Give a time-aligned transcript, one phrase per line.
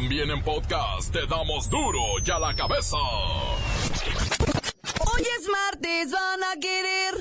[0.00, 2.96] También en podcast te damos duro y a la cabeza.
[5.00, 7.14] Hoy es martes, van a querer.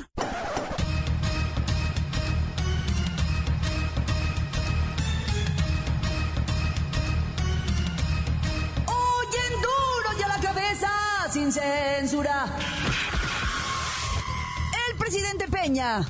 [8.85, 10.91] Hoy en duro y a la cabeza,
[11.31, 12.45] sin censura.
[14.87, 16.07] El presidente Peña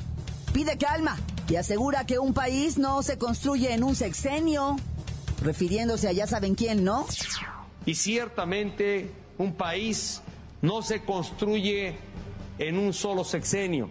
[0.52, 1.16] pide calma
[1.48, 4.76] y asegura que un país no se construye en un sexenio,
[5.42, 7.06] refiriéndose a ya saben quién, ¿no?
[7.86, 10.22] Y ciertamente un país
[10.62, 11.96] no se construye
[12.58, 13.90] en un solo sexenio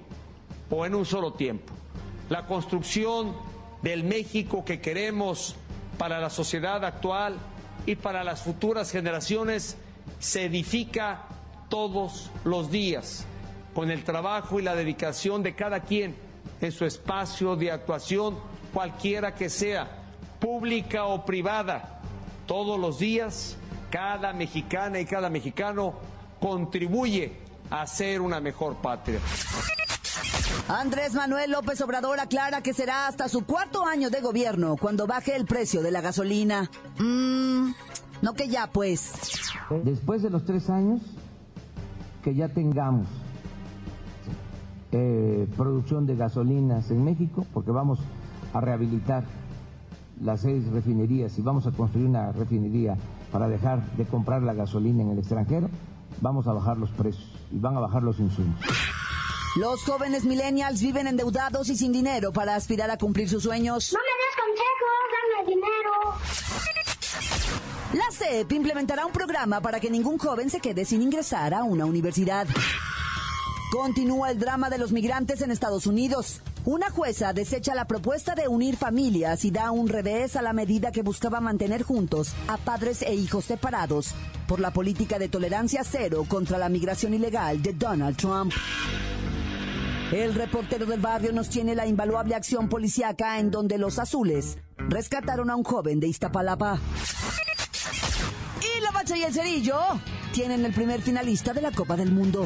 [0.70, 1.74] o en un solo tiempo.
[2.30, 3.36] La construcción
[3.82, 5.56] del México que queremos
[5.98, 7.38] para la sociedad actual
[7.86, 9.78] y para las futuras generaciones
[10.20, 11.24] se edifica
[11.70, 13.26] todos los días
[13.74, 16.16] con el trabajo y la dedicación de cada quien
[16.62, 18.38] en su espacio de actuación,
[18.74, 20.07] cualquiera que sea,
[20.40, 22.02] pública o privada.
[22.46, 23.58] Todos los días,
[23.90, 25.94] cada mexicana y cada mexicano
[26.40, 27.34] contribuye
[27.70, 29.20] a ser una mejor patria.
[30.70, 35.36] Andrés Manuel López Obrador aclara que será hasta su cuarto año de gobierno cuando baje
[35.36, 36.70] el precio de la gasolina.
[37.00, 37.72] Mmm,
[38.22, 39.14] no que ya pues.
[39.84, 41.02] Después de los tres años,
[42.24, 43.08] que ya tengamos
[44.92, 48.00] eh, producción de gasolinas en México, porque vamos
[48.54, 49.24] a rehabilitar
[50.22, 52.98] las seis refinerías y vamos a construir una refinería
[53.32, 55.70] para dejar de comprar la gasolina en el extranjero,
[56.22, 58.60] vamos a bajar los precios y van a bajar los insumos.
[59.56, 63.92] Los jóvenes millennials viven endeudados y sin dinero para aspirar a cumplir sus sueños.
[63.94, 65.92] No me des consejos, dame dinero.
[67.94, 71.86] La CEP implementará un programa para que ningún joven se quede sin ingresar a una
[71.86, 72.46] universidad.
[73.72, 76.42] Continúa el drama de los migrantes en Estados Unidos.
[76.68, 80.92] Una jueza desecha la propuesta de unir familias y da un revés a la medida
[80.92, 84.14] que buscaba mantener juntos a padres e hijos separados
[84.50, 88.52] por la política de tolerancia cero contra la migración ilegal de Donald Trump.
[90.12, 95.50] El reportero del barrio nos tiene la invaluable acción policíaca en donde los azules rescataron
[95.50, 96.82] a un joven de Iztapalapa.
[98.60, 99.80] Y la bacha y el cerillo
[100.34, 102.46] tienen el primer finalista de la Copa del Mundo.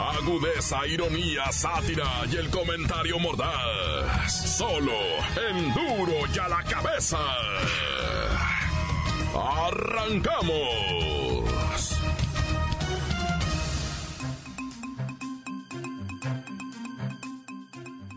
[0.00, 4.56] Agudeza, ironía, sátira y el comentario mordaz.
[4.56, 4.92] Solo
[5.50, 7.18] en duro y a la cabeza.
[9.34, 10.50] ¡Arrancamos!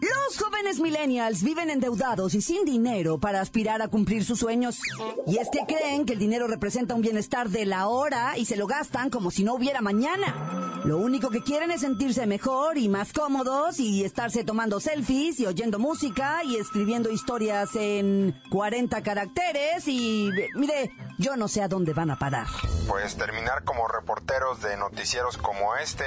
[0.02, 4.80] Los jóvenes millennials viven endeudados y sin dinero para aspirar a cumplir sus sueños.
[5.28, 8.56] Y es que creen que el dinero representa un bienestar de la hora y se
[8.56, 10.62] lo gastan como si no hubiera mañana.
[10.84, 15.46] Lo único que quieren es sentirse mejor y más cómodos y estarse tomando selfies y
[15.46, 21.94] oyendo música y escribiendo historias en 40 caracteres y mire, yo no sé a dónde
[21.94, 22.48] van a parar.
[22.88, 26.04] Pues terminar como reporteros de noticieros como este.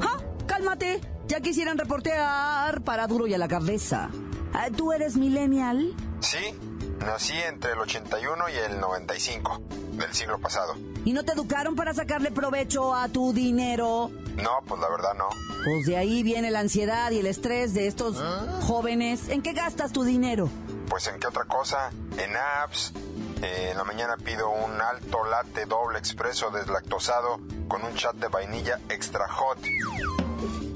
[0.00, 0.18] ¡Ja!
[0.46, 4.10] Cálmate, ya quisieran reportear para duro y a la cabeza.
[4.52, 5.94] Ah, ¿Tú eres millennial?
[6.20, 6.38] Sí,
[6.98, 9.62] nací entre el 81 y el 95
[9.92, 10.74] del siglo pasado.
[11.06, 14.10] ¿Y no te educaron para sacarle provecho a tu dinero?
[14.34, 15.28] No, pues la verdad no.
[15.64, 18.16] Pues de ahí viene la ansiedad y el estrés de estos
[18.62, 19.28] jóvenes.
[19.28, 20.50] ¿En qué gastas tu dinero?
[20.88, 22.92] Pues en qué otra cosa, en apps.
[23.40, 28.26] Eh, en la mañana pido un alto latte doble expreso deslactosado con un chat de
[28.26, 29.58] vainilla extra hot.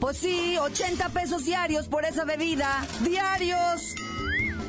[0.00, 2.86] Pues sí, 80 pesos diarios por esa bebida.
[3.00, 3.96] ¡Diarios!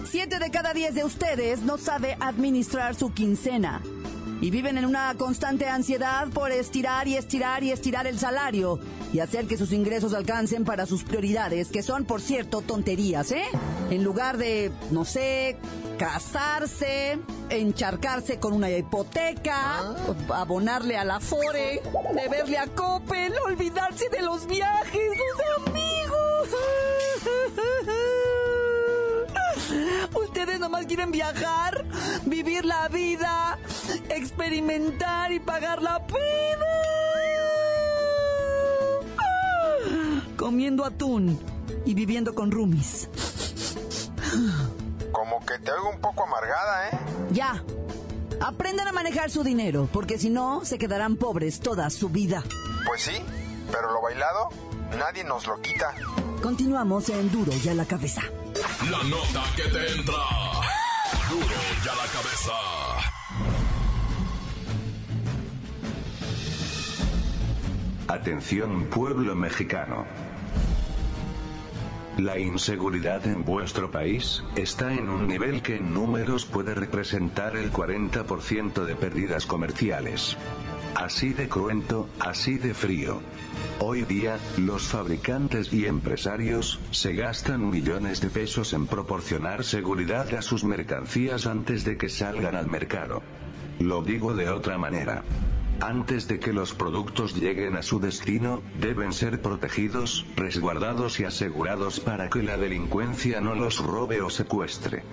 [0.09, 3.83] Siete de cada diez de ustedes no sabe administrar su quincena.
[4.41, 8.79] Y viven en una constante ansiedad por estirar y estirar y estirar el salario
[9.13, 13.45] y hacer que sus ingresos alcancen para sus prioridades, que son, por cierto, tonterías, ¿eh?
[13.91, 15.57] En lugar de, no sé,
[15.99, 17.19] casarse,
[17.49, 19.95] encharcarse con una hipoteca,
[20.33, 21.79] abonarle a la Fore,
[22.15, 26.49] deberle a Coppel, olvidarse de los viajes, los amigos.
[30.13, 31.85] Ustedes nomás quieren viajar,
[32.25, 33.57] vivir la vida,
[34.09, 36.65] experimentar y pagar la pena.
[40.37, 41.39] Comiendo atún
[41.85, 43.09] y viviendo con roomies.
[45.11, 46.99] Como que te oigo un poco amargada, ¿eh?
[47.31, 47.63] Ya.
[48.39, 52.43] Aprendan a manejar su dinero, porque si no, se quedarán pobres toda su vida.
[52.87, 53.21] Pues sí,
[53.71, 54.49] pero lo bailado,
[54.97, 55.93] nadie nos lo quita.
[56.41, 58.23] Continuamos en Duro y a la cabeza.
[58.89, 60.23] La nota que te entra.
[61.29, 61.45] Duro
[61.83, 62.53] y a la cabeza.
[68.07, 70.05] Atención pueblo mexicano.
[72.17, 77.71] La inseguridad en vuestro país está en un nivel que en números puede representar el
[77.71, 80.37] 40% de pérdidas comerciales.
[80.95, 83.21] Así de cruento, así de frío.
[83.79, 90.41] Hoy día, los fabricantes y empresarios se gastan millones de pesos en proporcionar seguridad a
[90.41, 93.23] sus mercancías antes de que salgan al mercado.
[93.79, 95.23] Lo digo de otra manera.
[95.79, 101.99] Antes de que los productos lleguen a su destino, deben ser protegidos, resguardados y asegurados
[101.99, 105.03] para que la delincuencia no los robe o secuestre.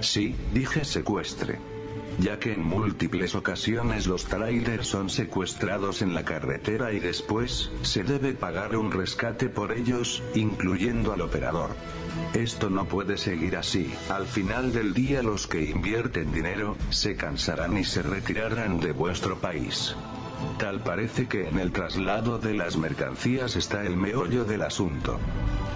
[0.00, 1.58] Sí, dije secuestre.
[2.20, 8.04] Ya que en múltiples ocasiones los trailers son secuestrados en la carretera y después, se
[8.04, 11.70] debe pagar un rescate por ellos, incluyendo al operador.
[12.34, 17.78] Esto no puede seguir así, al final del día los que invierten dinero, se cansarán
[17.78, 19.96] y se retirarán de vuestro país.
[20.58, 25.18] Tal parece que en el traslado de las mercancías está el meollo del asunto.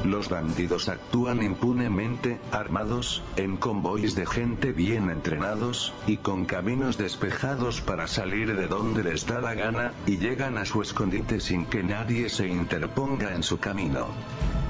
[0.05, 7.81] Los bandidos actúan impunemente, armados, en convoys de gente bien entrenados, y con caminos despejados
[7.81, 11.83] para salir de donde les da la gana, y llegan a su escondite sin que
[11.83, 14.09] nadie se interponga en su camino.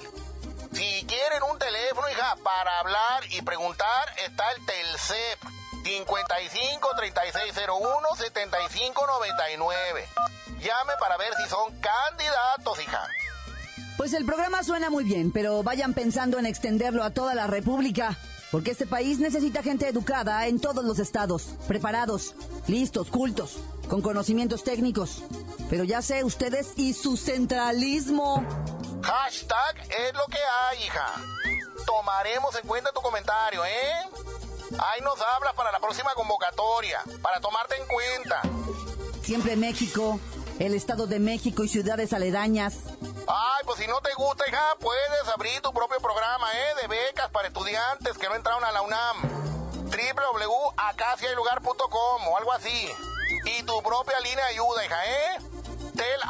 [0.76, 3.88] Si quieren un teléfono, hija, para hablar y preguntar,
[4.26, 5.40] está el Telcep
[5.86, 10.08] 55 3601 7599.
[10.60, 13.08] Llame para ver si son candidatos, hija.
[13.96, 18.18] Pues el programa suena muy bien, pero vayan pensando en extenderlo a toda la República.
[18.52, 22.36] Porque este país necesita gente educada en todos los estados, preparados,
[22.68, 25.24] listos, cultos, con conocimientos técnicos.
[25.70, 28.46] Pero ya sé, ustedes y su centralismo.
[29.04, 31.06] Hashtag es lo que hay, hija.
[31.86, 34.10] Tomaremos en cuenta tu comentario, ¿eh?
[34.80, 38.42] Ahí nos hablas para la próxima convocatoria, para tomarte en cuenta.
[39.24, 40.20] Siempre México,
[40.60, 42.78] el Estado de México y ciudades aledañas.
[43.28, 46.76] Ay, pues si no te gusta, hija, puedes abrir tu propio programa, ¿eh?
[46.82, 49.22] De becas para estudiantes que no entraron a la UNAM.
[49.86, 52.90] www.acaciaylugar.com o algo así.
[53.46, 55.38] Y tu propia línea de ayuda, hija, ¿eh?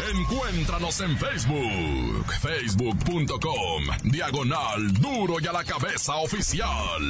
[0.00, 7.02] Encuéntranos en Facebook, facebook.com, diagonal duro y a la cabeza oficial.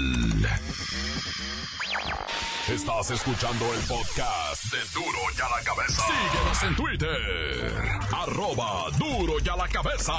[2.66, 6.02] Estás escuchando el podcast de Duro y a la cabeza.
[6.02, 10.14] Síguenos en Twitter, arroba duro y a la cabeza.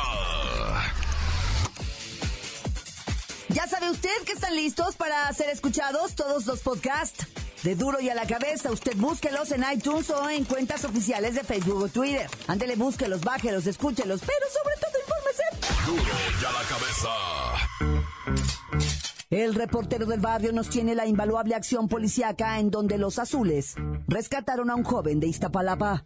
[3.49, 7.25] Ya sabe usted que están listos para ser escuchados todos los podcasts
[7.63, 8.71] de Duro y a la Cabeza.
[8.71, 12.29] Usted búsquelos en iTunes o en cuentas oficiales de Facebook o Twitter.
[12.47, 15.43] Ándele, búsquelos, bájelos, escúchelos, pero sobre todo infórmese.
[15.85, 17.09] Duro y a la cabeza.
[19.29, 23.75] El reportero del barrio nos tiene la invaluable acción policíaca en donde los azules
[24.07, 26.05] rescataron a un joven de Iztapalapa.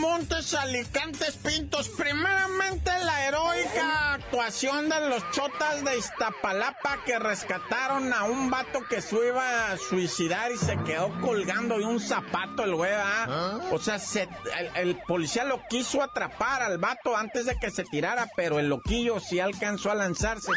[0.00, 1.88] Montes, Alicantes, Pintos.
[1.90, 9.02] Primeramente la heroica actuación de los chotas de Iztapalapa que rescataron a un vato que
[9.02, 13.58] se iba a suicidar y se quedó colgando de un zapato el güey, ¿ah?
[13.70, 14.28] O sea, se-
[14.58, 18.68] el, el policía lo quiso atrapar al vato antes de que se tirara, pero el
[18.68, 20.50] loquillo sí alcanzó a lanzarse.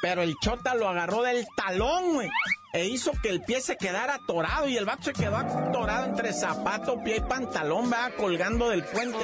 [0.00, 2.30] Pero el chota lo agarró del talón, güey.
[2.72, 6.32] E hizo que el pie se quedara atorado y el vato se quedó atorado entre
[6.32, 9.18] zapato, pie y pantalón, va colgando del puente.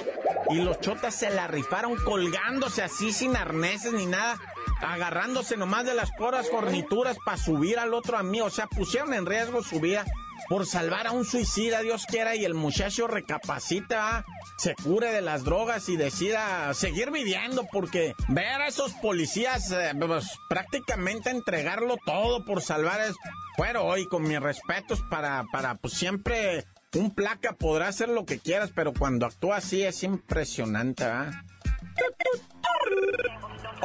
[0.50, 4.38] Y los chotas se la rifaron colgándose así sin arneses ni nada,
[4.80, 8.46] agarrándose nomás de las poras fornituras para subir al otro amigo.
[8.46, 10.04] O sea, pusieron en riesgo su vida
[10.48, 14.24] por salvar a un suicida, Dios quiera, y el muchacho recapacita,
[14.58, 19.92] se cure de las drogas y decida seguir viviendo, porque ver a esos policías eh,
[19.98, 23.14] pues, prácticamente entregarlo todo por salvar es...
[23.56, 28.40] Bueno, hoy con mis respetos para, para pues siempre un placa podrá hacer lo que
[28.40, 31.44] quieras, pero cuando actúa así es impresionante, ¿va?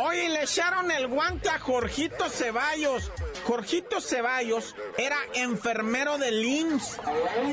[0.02, 3.12] Oye, le echaron el guante a Jorgito Ceballos.
[3.46, 6.98] Jorgito Ceballos era enfermero del IMSS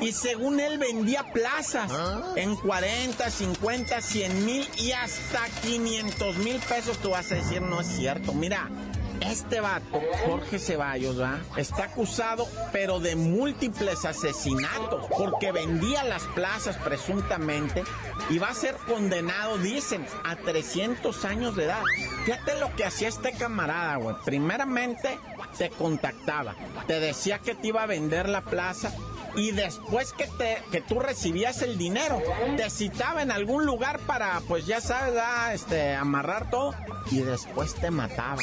[0.00, 1.90] y según él vendía plazas
[2.36, 6.98] en 40, 50, 100 mil y hasta 500 mil pesos.
[6.98, 8.32] Tú vas a decir, no es cierto.
[8.32, 8.70] Mira,
[9.20, 11.38] este vato, Jorge Ceballos, ¿va?
[11.56, 17.84] Está acusado, pero de múltiples asesinatos, porque vendía las plazas presuntamente
[18.30, 21.82] y va a ser condenado, dicen, a 300 años de edad.
[22.24, 24.16] Fíjate lo que hacía este camarada, güey.
[24.24, 25.18] Primeramente,
[25.56, 26.54] te contactaba,
[26.86, 28.92] te decía que te iba a vender la plaza
[29.36, 32.20] y después que te que tú recibías el dinero,
[32.56, 36.74] te citaba en algún lugar para, pues ya sabes, ah, este, amarrar todo
[37.10, 38.42] y después te mataba.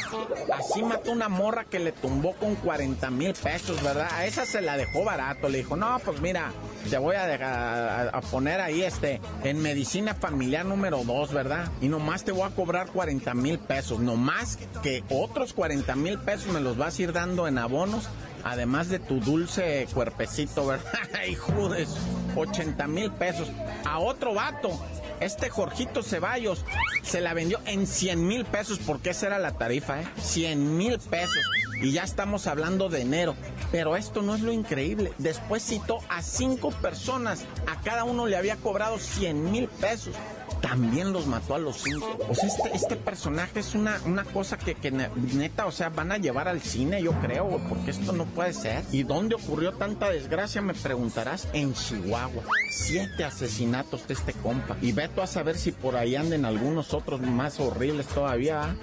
[0.53, 4.07] Así mató una morra que le tumbó con 40 mil pesos, ¿verdad?
[4.11, 5.49] A esa se la dejó barato.
[5.49, 6.51] Le dijo, no, pues mira,
[6.89, 11.69] te voy a, dejar, poner ahí este en medicina familiar número 2, ¿verdad?
[11.81, 13.99] Y nomás te voy a cobrar 40 mil pesos.
[13.99, 18.07] Nomás que otros 40 mil pesos me los vas a ir dando en abonos.
[18.43, 20.91] Además de tu dulce cuerpecito, ¿verdad?
[21.27, 21.93] Hijo de su-
[22.35, 23.49] 80 mil pesos.
[23.85, 24.71] A otro vato,
[25.19, 26.65] este Jorgito Ceballos,
[27.03, 30.07] se la vendió en 100 mil pesos, porque esa era la tarifa, ¿eh?
[30.21, 31.43] 100 mil pesos.
[31.83, 33.35] Y ya estamos hablando de enero.
[33.71, 35.11] Pero esto no es lo increíble.
[35.17, 37.43] Después citó a cinco personas.
[37.67, 40.15] A cada uno le había cobrado 100 mil pesos.
[40.61, 42.17] También los mató a los cinco.
[42.29, 45.89] O sea, este, este personaje es una, una cosa que, que ne- neta, o sea,
[45.89, 48.81] van a llevar al cine, yo creo, porque esto no puede ser.
[48.93, 50.61] ¿Y dónde ocurrió tanta desgracia?
[50.61, 51.49] Me preguntarás.
[51.51, 52.43] En Chihuahua.
[52.71, 54.77] Siete asesinatos de este compa.
[54.81, 58.63] Y veto a saber si por ahí anden algunos otros más horribles todavía.
[58.63, 58.75] ¿ah?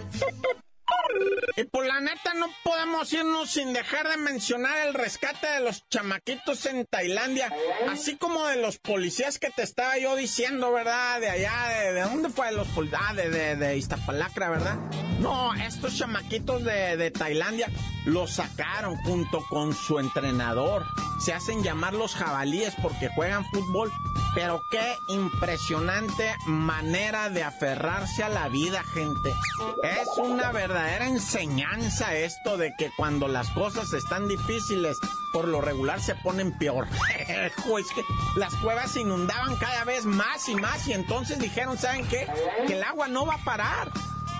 [1.56, 5.86] Y por la neta no podemos irnos sin dejar de mencionar el rescate de los
[5.88, 7.52] chamaquitos en Tailandia,
[7.88, 11.20] así como de los policías que te estaba yo diciendo, ¿verdad?
[11.20, 13.00] De allá, de, de dónde fue los policías?
[13.02, 14.76] Ah, de, de, de Iztapalacra, ¿verdad?
[15.20, 17.68] No, estos chamaquitos de, de Tailandia
[18.06, 20.84] los sacaron junto con su entrenador.
[21.20, 23.92] Se hacen llamar los jabalíes porque juegan fútbol,
[24.34, 29.34] pero qué impresionante manera de aferrarse a la vida, gente.
[29.82, 34.98] Es una verdadera enseñanza esto de que cuando las cosas están difíciles,
[35.30, 36.88] por lo regular se ponen peor.
[37.28, 38.02] Es que
[38.36, 42.26] las cuevas se inundaban cada vez más y más y entonces dijeron, ¿saben qué?
[42.66, 43.90] Que el agua no va a parar.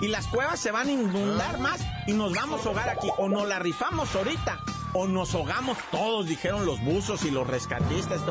[0.01, 3.07] Y las cuevas se van a inundar más y nos vamos a ahogar aquí.
[3.17, 4.59] O nos la rifamos ahorita
[4.93, 8.21] o nos ahogamos todos, dijeron los buzos y los rescatistas.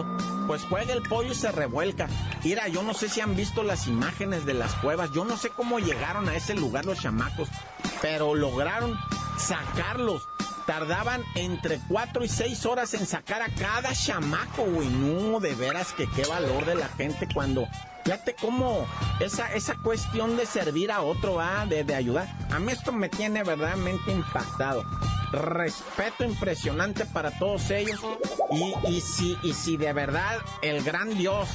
[0.47, 2.09] Pues juega el pollo y se revuelca.
[2.45, 5.11] Mira, yo no sé si han visto las imágenes de las cuevas.
[5.13, 7.49] Yo no sé cómo llegaron a ese lugar los chamacos,
[8.03, 8.99] pero lograron
[9.39, 10.29] sacarlos.
[10.67, 14.89] Tardaban entre 4 y 6 horas en sacar a cada chamaco, güey.
[14.89, 17.67] No, de veras que qué valor de la gente cuando
[18.05, 18.87] Fíjate cómo
[19.21, 22.29] esa, esa cuestión de servir a otro, va, de, de ayudar.
[22.51, 24.85] A mí esto me tiene verdaderamente impactado
[25.33, 28.01] respeto impresionante para todos ellos.
[28.89, 31.49] Y, si, y si de verdad el gran Dios,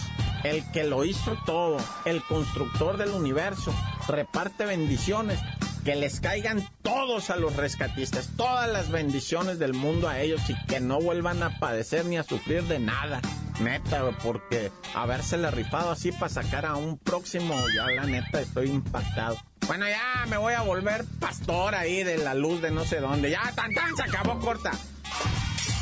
[0.44, 3.74] el que lo hizo todo, el constructor del universo,
[4.08, 5.40] reparte bendiciones,
[5.84, 10.56] que les caigan todos a los rescatistas, todas las bendiciones del mundo a ellos y
[10.66, 13.22] que no vuelvan a padecer ni a sufrir de nada.
[13.62, 19.38] Neta, porque habérsele rifado así para sacar a un próximo, ya la neta estoy impactado.
[19.68, 23.32] Bueno, ya me voy a volver pastor ahí de la luz de no sé dónde.
[23.32, 24.72] Ya, tan tan, se acabó corta.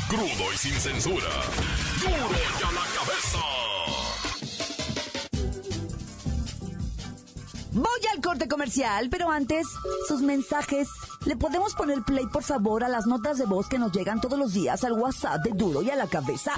[0.08, 1.28] Crudo y sin censura.
[2.00, 3.38] Duro ya la cabeza.
[7.72, 9.66] Voy al corte comercial, pero antes,
[10.06, 10.88] sus mensajes.
[11.26, 14.38] ¿Le podemos poner play, por favor, a las notas de voz que nos llegan todos
[14.38, 16.52] los días al WhatsApp de Duro y a la cabeza?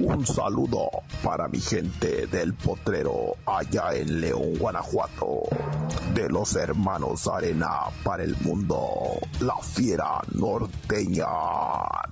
[0.00, 0.88] Un saludo
[1.24, 5.42] para mi gente del potrero allá en León, Guanajuato.
[6.14, 9.18] De los hermanos Arena para el mundo.
[9.40, 11.26] La fiera norteña.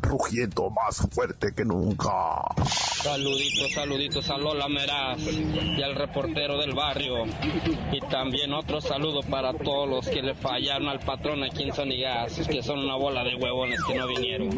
[0.02, 2.10] Rugiendo más fuerte que nunca.
[3.02, 7.24] Saluditos, saluditos a Lola Meraz y al reportero del barrio.
[7.92, 12.32] Y también otro saludo para todos los que le fallaron al patrón aquí en Sonigas,
[12.48, 14.50] que son una bola de huevones que no vinieron.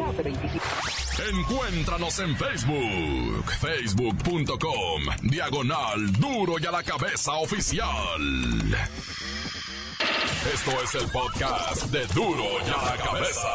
[1.19, 3.18] Encuéntranos en Facebook,
[3.59, 8.21] facebook.com, diagonal duro y a la cabeza oficial.
[10.53, 13.49] Esto es el podcast de duro y a la cabeza.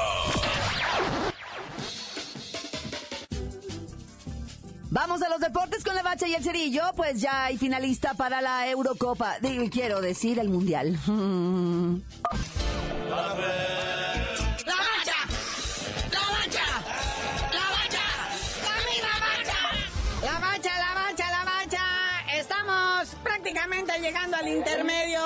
[4.91, 8.41] Vamos a los deportes con la bacha y el cerillo, pues ya hay finalista para
[8.41, 10.99] la Eurocopa, Digo, quiero decir el Mundial.
[24.05, 25.23] llegando al intermedio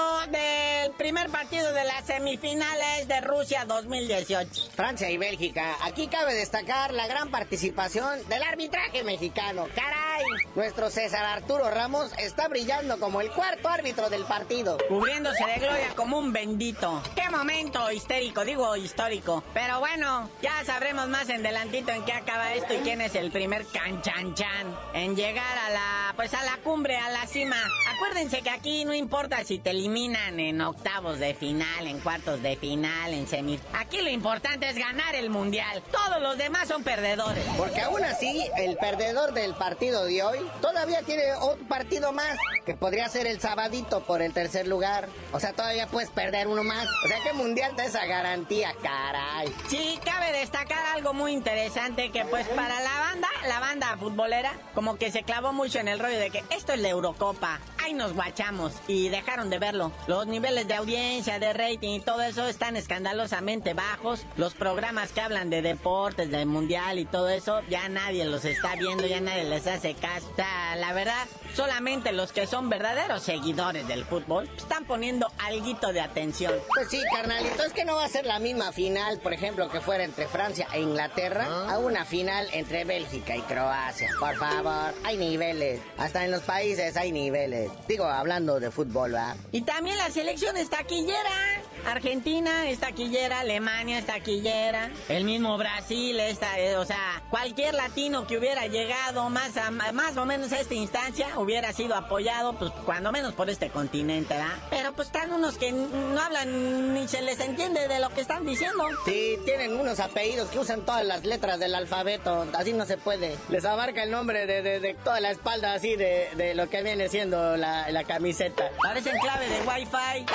[0.88, 4.70] del primer partido de las semifinales de Rusia 2018.
[4.74, 5.76] Francia y Bélgica.
[5.82, 9.66] Aquí cabe destacar la gran participación del arbitraje mexicano.
[9.74, 10.24] ¡Caray!
[10.54, 14.78] Nuestro César Arturo Ramos está brillando como el cuarto árbitro del partido.
[14.88, 17.02] Cubriéndose de gloria como un bendito.
[17.14, 18.44] ¡Qué momento histérico!
[18.44, 19.44] Digo histórico.
[19.52, 23.30] Pero bueno, ya sabremos más en delantito en qué acaba esto y quién es el
[23.30, 27.56] primer canchanchan en llegar a la, pues a la cumbre, a la cima.
[27.94, 30.77] Acuérdense que aquí no importa si te eliminan en octavos
[31.18, 33.60] de final, en cuartos de final, en semis.
[33.74, 35.82] Aquí lo importante es ganar el mundial.
[35.90, 37.44] Todos los demás son perdedores.
[37.56, 42.74] Porque aún así, el perdedor del partido de hoy todavía tiene otro partido más, que
[42.74, 45.08] podría ser el sabadito por el tercer lugar.
[45.32, 46.86] O sea, todavía puedes perder uno más.
[47.04, 49.52] O sea, que mundial te esa garantía, caray.
[49.68, 54.96] Sí, cabe destacar algo muy interesante que pues para la banda, la banda futbolera, como
[54.96, 57.60] que se clavó mucho en el rollo de que esto es la Eurocopa.
[57.84, 59.92] Ahí nos guachamos y dejaron de verlo.
[60.06, 64.24] Los niveles de audiencia, de rating y todo eso están escandalosamente bajos.
[64.36, 68.76] Los programas que hablan de deportes, del mundial y todo eso, ya nadie los está
[68.76, 70.28] viendo, ya nadie les hace caso.
[70.30, 75.92] O sea, la verdad, solamente los que son verdaderos seguidores del fútbol están poniendo alguito
[75.92, 76.52] de atención.
[76.74, 79.80] Pues sí, carnalito, es que no va a ser la misma final, por ejemplo, que
[79.80, 84.10] fuera entre Francia e Inglaterra, a una final entre Bélgica y Croacia.
[84.20, 85.80] Por favor, hay niveles.
[85.96, 87.70] Hasta en los países hay niveles.
[87.88, 89.36] Digo, hablando de fútbol, ¿verdad?
[89.50, 91.57] Y también la selección es taquillera.
[91.86, 98.26] Argentina es taquillera, Alemania es taquillera, el mismo Brasil está, eh, o sea, cualquier latino
[98.26, 102.70] que hubiera llegado más a, más o menos a esta instancia hubiera sido apoyado, pues
[102.84, 104.56] cuando menos por este continente, ¿verdad?
[104.70, 108.44] Pero pues están unos que no hablan ni se les entiende de lo que están
[108.44, 108.84] diciendo.
[109.04, 113.36] Sí, tienen unos apellidos que usan todas las letras del alfabeto, así no se puede.
[113.48, 116.82] Les abarca el nombre de, de, de toda la espalda así de, de, lo que
[116.82, 118.70] viene siendo la, la camiseta.
[118.82, 120.26] Parecen clave de wifi.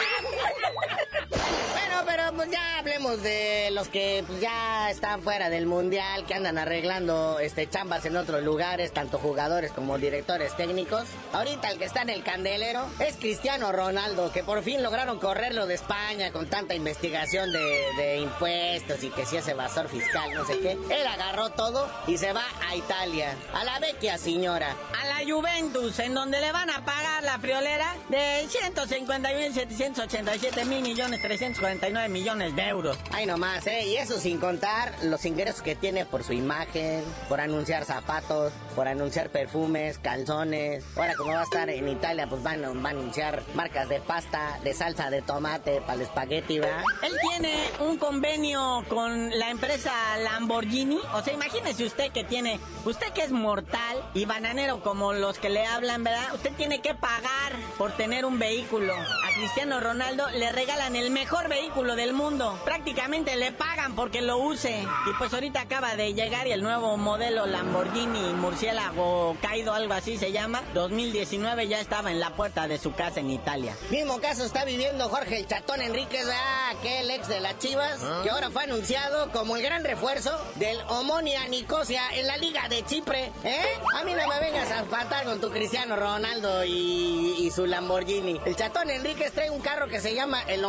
[1.72, 6.34] Bueno, pero pues ya hablemos de los que pues, ya están fuera del mundial, que
[6.34, 11.06] andan arreglando este chambas en otros lugares, tanto jugadores como directores técnicos.
[11.32, 15.66] Ahorita el que está en el candelero es Cristiano Ronaldo, que por fin lograron correrlo
[15.66, 17.60] de España con tanta investigación de,
[17.98, 20.72] de impuestos y que si es evasor fiscal, no sé qué.
[20.72, 24.76] Él agarró todo y se va a Italia, a la vecchia señora.
[25.02, 31.22] A la Juventus, en donde le van a pagar la friolera de 151.787 mil millones
[31.38, 32.98] 349 millones de euros.
[33.12, 33.88] Ay, nomás, ¿eh?
[33.88, 38.88] Y eso sin contar los ingresos que tiene por su imagen, por anunciar zapatos, por
[38.88, 40.86] anunciar perfumes, calzones.
[40.96, 44.60] Ahora, como va a estar en Italia, pues van, van a anunciar marcas de pasta,
[44.64, 46.84] de salsa de tomate para el espagueti, ¿verdad?
[47.02, 51.00] Él tiene un convenio con la empresa Lamborghini.
[51.14, 55.50] O sea, imagínese usted que tiene, usted que es mortal y bananero como los que
[55.50, 56.36] le hablan, ¿verdad?
[56.36, 58.94] Usted tiene que pagar por tener un vehículo.
[58.94, 62.60] A Cristiano Ronaldo le regalan el mejor vehículo del mundo.
[62.66, 64.82] Prácticamente le pagan porque lo use.
[64.82, 70.18] Y pues ahorita acaba de llegar y el nuevo modelo Lamborghini Murciélago Caído, algo así
[70.18, 73.74] se llama, 2019 ya estaba en la puerta de su casa en Italia.
[73.90, 78.30] Mismo caso está viviendo Jorge el Chatón Enríquez, ah, aquel ex de las Chivas, que
[78.30, 83.32] ahora fue anunciado como el gran refuerzo del Omonia Nicosia en la Liga de Chipre.
[83.46, 83.64] ¿Eh?
[83.96, 88.42] A mí no me vengas a faltar con tu Cristiano Ronaldo y, y su Lamborghini.
[88.44, 90.66] El Chatón Enríquez trae un carro que se llama el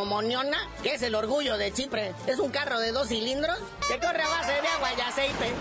[0.82, 2.12] Que es el orgullo de Chipre.
[2.26, 3.56] Es un carro de dos cilindros
[3.88, 5.52] que corre a base de agua y aceite.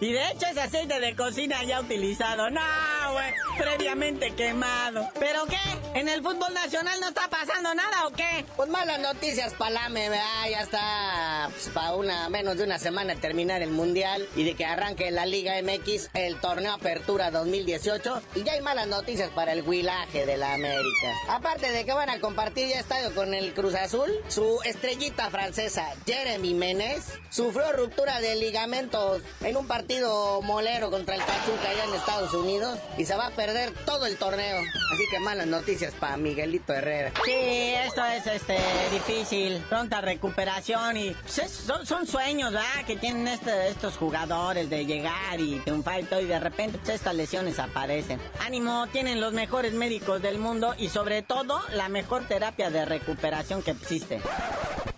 [0.00, 2.48] Y de hecho es aceite de cocina ya utilizado.
[2.48, 2.60] No,
[3.12, 5.06] güey, previamente quemado.
[5.18, 5.58] ¿Pero qué?
[5.98, 8.46] ¿En el fútbol nacional no está pasando nada o qué?
[8.56, 10.48] Pues malas noticias palame, ¿verdad?
[10.50, 14.64] Ya está pues, para una, menos de una semana terminar el Mundial y de que
[14.64, 18.22] arranque la Liga MX el torneo Apertura 2018.
[18.36, 21.14] Y ya hay malas noticias para el huilaje de la América.
[21.28, 25.92] Aparte de que van a compartir ya estadio con el Cruz Azul, su estrellita francesa,
[26.06, 31.94] Jeremy Menez, sufrió ruptura de ligamentos en un partido molero contra el Pachuca allá en
[31.94, 34.56] Estados Unidos y se va a perder todo el torneo.
[34.92, 37.12] Así que malas noticias para Miguelito Herrera.
[37.24, 38.56] Sí, esto es este
[38.92, 42.84] difícil, pronta recuperación y pues, es- son, son sueños, ¿verdad?
[42.86, 46.90] Que tienen este- estos jugadores de llegar y triunfar y todo y de repente pues,
[46.94, 48.20] estas lesiones aparecen.
[48.40, 53.62] Ánimo, tienen los mejores médicos del mundo y sobre todo la mejor terapia de recuperación
[53.62, 54.20] que existe.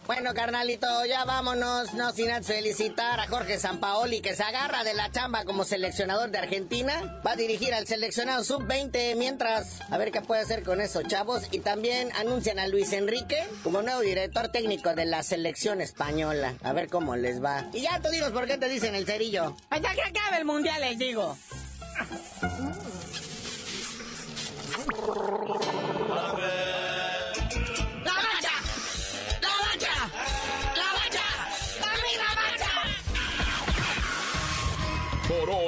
[0.06, 4.94] Bueno, carnalito, ya vámonos, no sin antes felicitar a Jorge Sampaoli, que se agarra de
[4.94, 7.20] la chamba como seleccionador de Argentina.
[7.24, 11.44] Va a dirigir al seleccionado sub-20 mientras, a ver qué puede hacer con esos chavos.
[11.52, 16.54] Y también anuncian a Luis Enrique como nuevo director técnico de la selección española.
[16.64, 17.68] A ver cómo les va.
[17.72, 19.56] Y ya tú dinos por qué te dicen el cerillo.
[19.70, 21.38] Hasta que acabe el mundial, les digo.